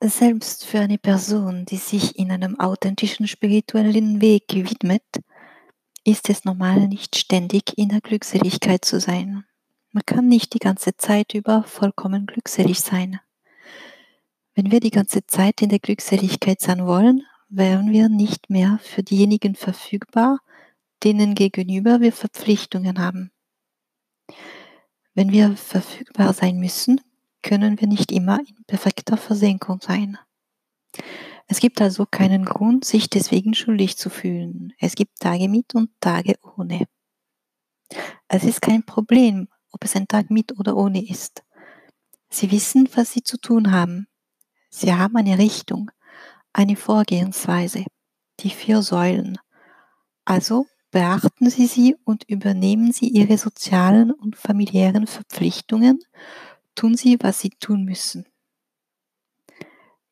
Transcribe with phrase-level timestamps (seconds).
[0.00, 5.02] Selbst für eine Person, die sich in einem authentischen spirituellen Weg widmet,
[6.04, 9.44] ist es normal, nicht ständig in der Glückseligkeit zu sein.
[9.90, 13.18] Man kann nicht die ganze Zeit über vollkommen glückselig sein.
[14.54, 19.02] Wenn wir die ganze Zeit in der Glückseligkeit sein wollen, wären wir nicht mehr für
[19.02, 20.38] diejenigen verfügbar,
[21.02, 23.32] denen gegenüber wir Verpflichtungen haben.
[25.14, 27.00] Wenn wir verfügbar sein müssen,
[27.42, 30.18] können wir nicht immer in perfekter Versenkung sein.
[31.46, 34.74] Es gibt also keinen Grund, sich deswegen schuldig zu fühlen.
[34.78, 36.86] Es gibt Tage mit und Tage ohne.
[38.28, 41.42] Es ist kein Problem, ob es ein Tag mit oder ohne ist.
[42.28, 44.08] Sie wissen, was Sie zu tun haben.
[44.68, 45.90] Sie haben eine Richtung,
[46.52, 47.84] eine Vorgehensweise,
[48.40, 49.38] die vier Säulen.
[50.26, 56.00] Also beachten Sie sie und übernehmen Sie Ihre sozialen und familiären Verpflichtungen
[56.78, 58.24] tun sie, was sie tun müssen.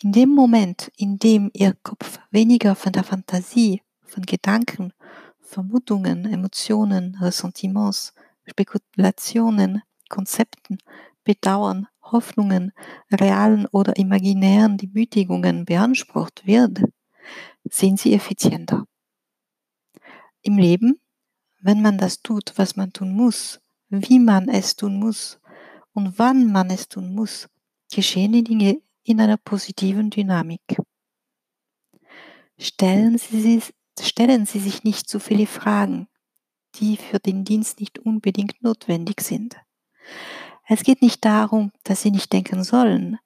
[0.00, 4.92] In dem Moment, in dem Ihr Kopf weniger von der Fantasie, von Gedanken,
[5.40, 8.14] Vermutungen, Emotionen, Ressentiments,
[8.46, 10.78] Spekulationen, Konzepten,
[11.24, 12.72] Bedauern, Hoffnungen,
[13.10, 16.82] realen oder imaginären Demütigungen beansprucht wird,
[17.64, 18.84] sind Sie effizienter.
[20.42, 21.00] Im Leben,
[21.60, 25.40] wenn man das tut, was man tun muss, wie man es tun muss,
[25.92, 27.48] und wann man es tun muss,
[27.92, 30.78] geschehen die Dinge in einer positiven Dynamik.
[32.58, 33.62] Stellen Sie,
[34.00, 36.08] stellen Sie sich nicht zu viele Fragen,
[36.76, 39.56] die für den Dienst nicht unbedingt notwendig sind.
[40.66, 43.18] Es geht nicht darum, dass Sie nicht denken sollen.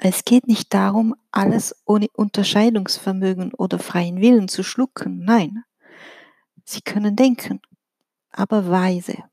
[0.00, 5.24] Es geht nicht darum, alles ohne Unterscheidungsvermögen oder freien Willen zu schlucken.
[5.24, 5.62] Nein,
[6.64, 7.60] Sie können denken,
[8.30, 9.24] aber weise.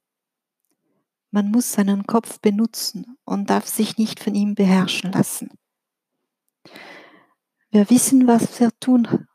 [1.31, 5.50] Man muss seinen Kopf benutzen und darf sich nicht von ihm beherrschen lassen.
[7.69, 9.28] Wir wissen, was wir tun.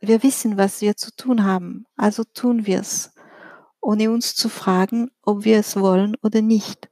[0.00, 3.12] Wir wissen, was wir zu tun haben, also tun wir es,
[3.82, 6.88] ohne uns zu fragen, ob wir es wollen oder nicht,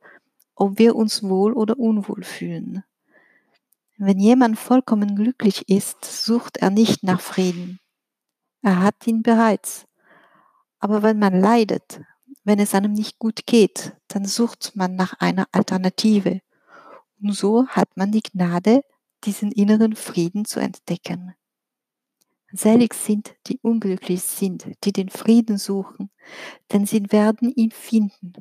[0.55, 2.85] ob wir uns wohl oder unwohl fühlen.
[3.97, 7.81] Wenn jemand vollkommen glücklich ist, sucht er nicht nach Frieden.
[8.61, 9.87] Er hat ihn bereits.
[10.79, 12.03] Aber wenn man leidet,
[12.45, 16.41] wenn es einem nicht gut geht, dann sucht man nach einer Alternative.
[17.21, 18.85] Und so hat man die Gnade,
[19.25, 21.35] diesen inneren Frieden zu entdecken.
[22.53, 26.11] Selig sind, die unglücklich sind, die den Frieden suchen,
[26.71, 28.35] denn sie werden ihn finden.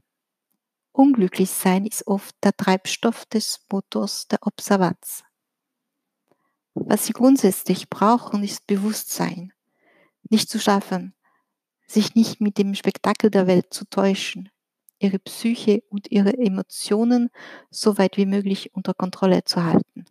[0.92, 5.24] Unglücklich sein ist oft der Treibstoff des Motors der Observanz.
[6.76, 9.54] Was sie grundsätzlich brauchen, ist Bewusstsein.
[10.30, 11.16] Nicht zu schaffen,
[11.88, 14.53] sich nicht mit dem Spektakel der Welt zu täuschen,
[15.04, 17.30] ihre Psyche und ihre Emotionen
[17.70, 20.06] so weit wie möglich unter Kontrolle zu halten.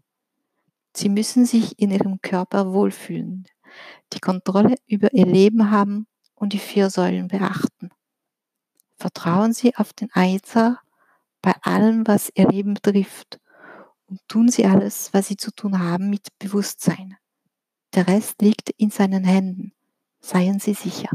[0.94, 3.47] Sie müssen sich in ihrem Körper wohlfühlen,
[4.12, 7.91] die Kontrolle über ihr Leben haben und die vier Säulen beachten.
[8.97, 10.78] Vertrauen Sie auf den Eiser
[11.41, 13.41] bei allem, was Ihr Leben betrifft
[14.06, 17.16] und tun Sie alles, was Sie zu tun haben, mit Bewusstsein.
[17.94, 19.72] Der Rest liegt in seinen Händen.
[20.20, 21.10] Seien Sie sicher.